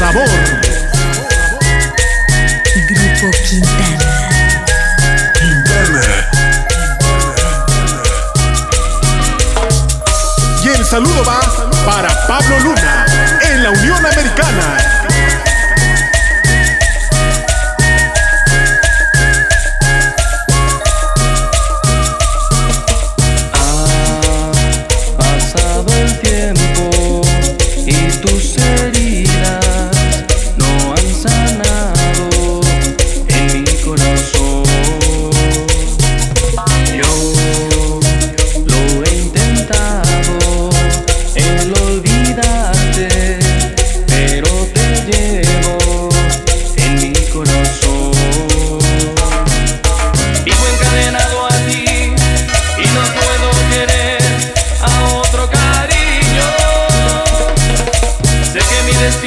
[0.00, 0.24] sabor.
[2.88, 4.30] Grupo Quintana.
[5.38, 6.02] Quintana.
[10.64, 11.40] Y el saludo va
[11.84, 13.04] para Pablo Luna
[13.42, 14.90] en la Unión Americana.
[28.22, 28.59] tus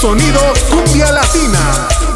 [0.00, 2.15] Sonido cumbia latina.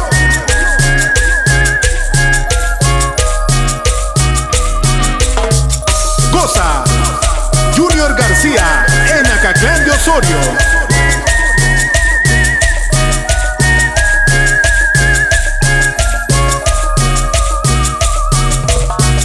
[10.01, 10.39] Osorio.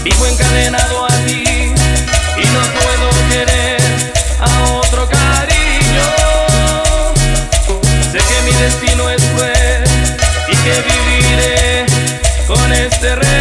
[0.05, 3.81] Vivo encadenado a ti y no puedo querer
[4.39, 6.09] a otro cariño.
[8.13, 9.85] Sé que mi destino es cruel
[10.47, 11.87] y que viviré
[12.47, 13.36] con este rey.